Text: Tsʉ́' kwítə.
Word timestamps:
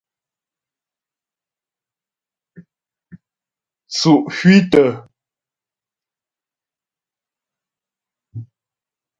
Tsʉ́' 3.93 4.21
kwítə. 4.33 4.83